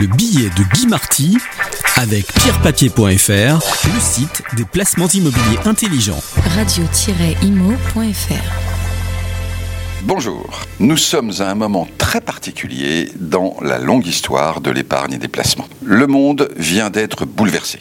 [0.00, 1.36] Le billet de Guy Marty
[1.96, 6.22] avec pierrepapier.fr, le site des placements immobiliers intelligents.
[6.56, 8.32] Radio-imo.fr
[10.04, 15.18] Bonjour, nous sommes à un moment très particulier dans la longue histoire de l'épargne et
[15.18, 15.68] des placements.
[15.84, 17.80] Le monde vient d'être bouleversé.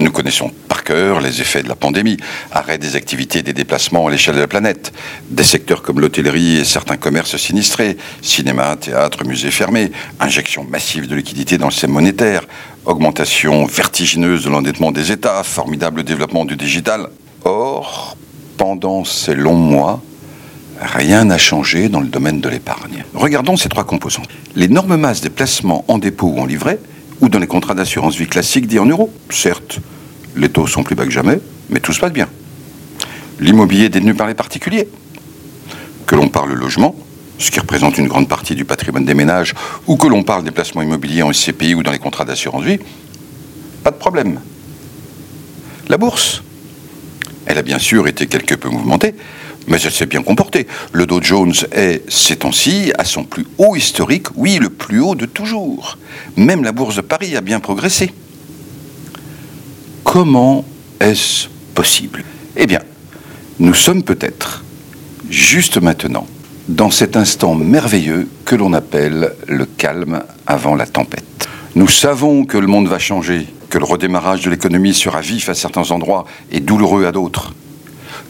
[0.00, 2.18] Nous connaissons par cœur les effets de la pandémie,
[2.52, 4.92] arrêt des activités et des déplacements à l'échelle de la planète,
[5.28, 9.90] des secteurs comme l'hôtellerie et certains commerces sinistrés, cinéma, théâtre, musées fermés,
[10.20, 12.42] injection massive de liquidités dans le système monétaire,
[12.84, 17.08] augmentation vertigineuse de l'endettement des États, formidable développement du digital.
[17.44, 18.16] Or,
[18.56, 20.00] pendant ces longs mois,
[20.80, 23.04] rien n'a changé dans le domaine de l'épargne.
[23.14, 24.28] Regardons ces trois composantes.
[24.54, 26.78] L'énorme masse des placements en dépôt ou en livret,
[27.20, 29.12] ou dans les contrats d'assurance vie classiques dits en euros.
[29.30, 29.78] Certes,
[30.36, 31.40] les taux sont plus bas que jamais,
[31.70, 32.28] mais tout se passe bien.
[33.40, 34.88] L'immobilier détenu par les particuliers.
[36.06, 36.94] Que l'on parle logement,
[37.38, 39.54] ce qui représente une grande partie du patrimoine des ménages,
[39.86, 42.78] ou que l'on parle des placements immobiliers en SCPI ou dans les contrats d'assurance vie,
[43.84, 44.40] pas de problème.
[45.88, 46.42] La bourse,
[47.58, 49.14] a bien sûr été quelque peu mouvementée,
[49.66, 50.66] mais elle s'est bien comportée.
[50.92, 55.14] Le Dow Jones est, ces temps-ci, à son plus haut historique, oui, le plus haut
[55.14, 55.98] de toujours.
[56.36, 58.12] Même la bourse de Paris a bien progressé.
[60.04, 60.64] Comment
[61.00, 62.24] est-ce possible?
[62.56, 62.80] Eh bien,
[63.58, 64.64] nous sommes peut-être,
[65.28, 66.26] juste maintenant,
[66.68, 71.48] dans cet instant merveilleux que l'on appelle le calme avant la tempête.
[71.74, 75.54] Nous savons que le monde va changer, que le redémarrage de l'économie sera vif à
[75.54, 77.54] certains endroits et douloureux à d'autres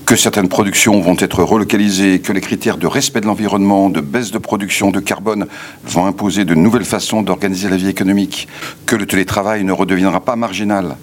[0.09, 4.31] que certaines productions vont être relocalisées, que les critères de respect de l'environnement, de baisse
[4.31, 5.47] de production de carbone
[5.85, 8.49] vont imposer de nouvelles façons d'organiser la vie économique,
[8.87, 10.97] que le télétravail ne redeviendra pas marginal,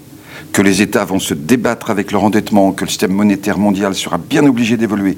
[0.52, 4.18] que les États vont se débattre avec leur endettement, que le système monétaire mondial sera
[4.18, 5.16] bien obligé d'évoluer.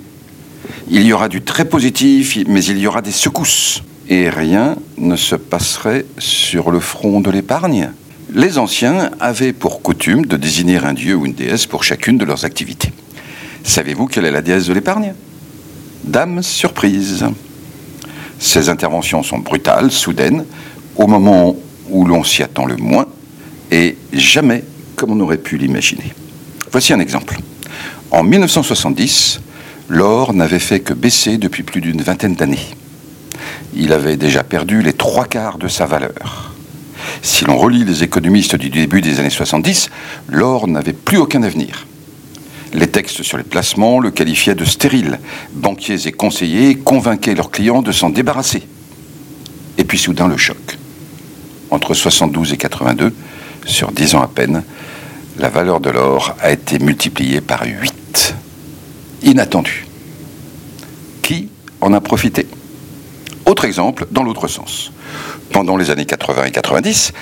[0.90, 3.82] Il y aura du très positif, mais il y aura des secousses.
[4.10, 7.90] Et rien ne se passerait sur le front de l'épargne.
[8.34, 12.26] Les anciens avaient pour coutume de désigner un dieu ou une déesse pour chacune de
[12.26, 12.92] leurs activités.
[13.64, 15.14] Savez-vous quelle est la déesse de l'épargne?
[16.04, 17.24] Dame surprise.
[18.38, 20.44] Ces interventions sont brutales, soudaines,
[20.96, 21.56] au moment
[21.88, 23.06] où l'on s'y attend le moins,
[23.70, 24.62] et jamais
[24.94, 26.12] comme on aurait pu l'imaginer.
[26.70, 27.38] Voici un exemple.
[28.10, 29.40] En 1970,
[29.88, 32.66] l'or n'avait fait que baisser depuis plus d'une vingtaine d'années.
[33.74, 36.47] Il avait déjà perdu les trois quarts de sa valeur.
[37.22, 39.90] Si l'on relit les économistes du début des années 70,
[40.28, 41.86] l'or n'avait plus aucun avenir.
[42.74, 45.18] Les textes sur les placements le qualifiaient de stérile.
[45.52, 48.62] Banquiers et conseillers convainquaient leurs clients de s'en débarrasser.
[49.78, 50.78] Et puis soudain le choc.
[51.70, 53.14] Entre 72 et 82,
[53.66, 54.62] sur 10 ans à peine,
[55.38, 58.34] la valeur de l'or a été multipliée par 8.
[59.22, 59.86] Inattendu.
[61.22, 61.48] Qui
[61.80, 62.46] en a profité?
[63.46, 64.92] Autre exemple, dans l'autre sens.
[65.52, 67.12] Pendant les années 80 et 90,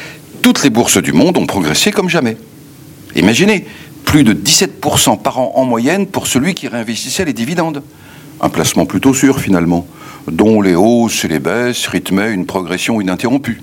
[0.43, 2.37] toutes les bourses du monde ont progressé comme jamais.
[3.15, 3.67] Imaginez,
[4.05, 7.83] plus de 17% par an en moyenne pour celui qui réinvestissait les dividendes.
[8.41, 9.87] Un placement plutôt sûr finalement,
[10.29, 13.63] dont les hausses et les baisses rythmaient une progression ininterrompue.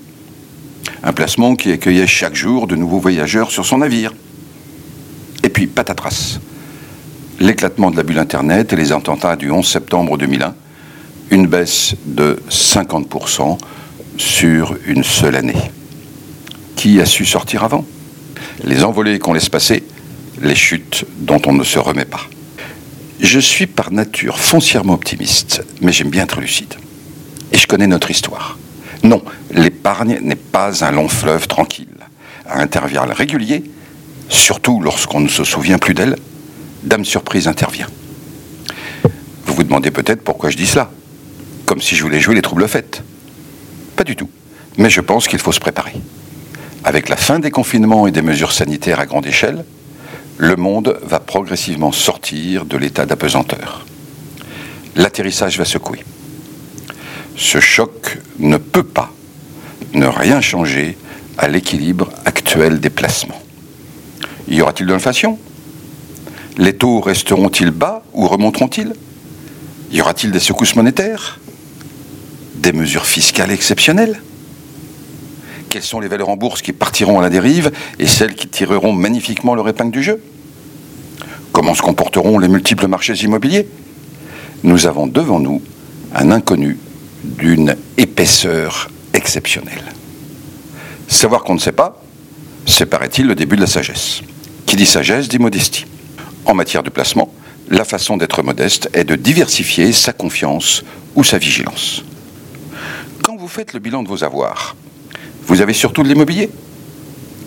[1.02, 4.14] Un placement qui accueillait chaque jour de nouveaux voyageurs sur son navire.
[5.42, 6.38] Et puis patatras.
[7.40, 10.54] L'éclatement de la bulle Internet et les attentats du 11 septembre 2001,
[11.30, 13.58] une baisse de 50%
[14.16, 15.70] sur une seule année.
[16.76, 17.84] Qui a su sortir avant?
[18.62, 19.84] Les envolées qu'on laisse passer
[20.40, 22.20] les chutes dont on ne se remet pas.
[23.20, 26.74] Je suis par nature foncièrement optimiste, mais j'aime bien être lucide.
[27.52, 28.58] Et je connais notre histoire.
[29.02, 31.88] Non, l'épargne n'est pas un long fleuve tranquille.
[32.46, 33.64] À intervalles réguliers,
[34.28, 36.16] surtout lorsqu'on ne se souvient plus d'elle,
[36.82, 37.88] Dame Surprise intervient.
[39.46, 40.90] Vous vous demandez peut-être pourquoi je dis cela.
[41.66, 43.02] Comme si je voulais jouer les troubles faites.
[44.04, 44.28] Pas du tout.
[44.76, 45.94] Mais je pense qu'il faut se préparer.
[46.84, 49.64] Avec la fin des confinements et des mesures sanitaires à grande échelle,
[50.36, 53.86] le monde va progressivement sortir de l'état d'apesanteur.
[54.94, 56.04] L'atterrissage va secouer.
[57.34, 59.10] Ce choc ne peut pas
[59.94, 60.98] ne rien changer
[61.38, 63.40] à l'équilibre actuel des placements.
[64.48, 65.38] Y aura-t-il de l'inflation?
[66.58, 68.92] Les taux resteront-ils bas ou remonteront-ils?
[69.92, 71.40] Y aura-t-il des secousses monétaires?
[72.64, 74.20] Des mesures fiscales exceptionnelles
[75.74, 78.92] quelles sont les valeurs en bourse qui partiront à la dérive et celles qui tireront
[78.92, 80.22] magnifiquement leur épingle du jeu?
[81.50, 83.66] Comment se comporteront les multiples marchés immobiliers?
[84.62, 85.60] Nous avons devant nous
[86.14, 86.78] un inconnu
[87.24, 89.82] d'une épaisseur exceptionnelle.
[91.08, 92.00] Savoir qu'on ne sait pas,
[92.66, 94.20] c'est, paraît-il, le début de la sagesse?
[94.66, 95.86] Qui dit sagesse dit modestie.
[96.44, 97.34] En matière de placement,
[97.68, 100.84] la façon d'être modeste est de diversifier sa confiance
[101.16, 102.04] ou sa vigilance.
[103.44, 104.74] Vous faites le bilan de vos avoirs,
[105.46, 106.48] Vous avez surtout de l'immobilier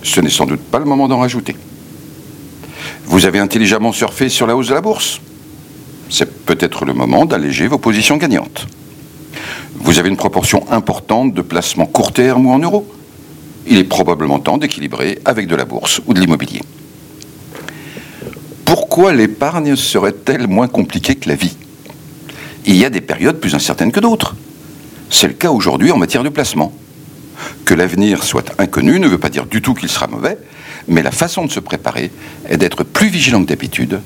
[0.03, 1.55] Ce n'est sans doute pas le moment d'en rajouter.
[3.05, 5.19] Vous avez intelligemment surfé sur la hausse de la bourse
[6.11, 8.67] C'est peut-être le moment d'alléger vos positions gagnantes.
[9.73, 12.87] Vous avez une proportion importante de placements court terme ou en euros
[13.65, 16.61] Il est probablement temps d'équilibrer avec de la bourse ou de l'immobilier.
[18.65, 21.57] Pourquoi l'épargne serait-elle moins compliquée que la vie?
[22.67, 24.35] Il y a des périodes plus incertaines que d'autres.
[25.09, 26.73] C'est le cas aujourd'hui en matière de placement.
[27.65, 30.37] Que l'avenir soit inconnu ne veut pas dire du tout qu'il sera mauvais,
[30.87, 32.11] mais la façon de se préparer
[32.49, 34.01] est d'être plus vigilant que d'habitude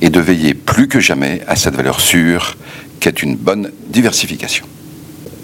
[0.00, 2.56] et de veiller plus que jamais à cette valeur sûre
[3.00, 4.66] qu'est une bonne diversification.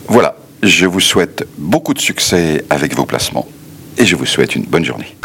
[0.09, 3.47] Voilà, je vous souhaite beaucoup de succès avec vos placements
[3.99, 5.17] et je vous souhaite une bonne journée.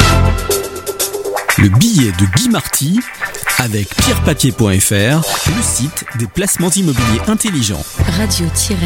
[1.57, 2.99] Le billet de Guy Marty
[3.59, 7.83] avec pierrepapier.fr, le site des placements immobiliers intelligents.
[8.17, 8.85] radio-imo.fr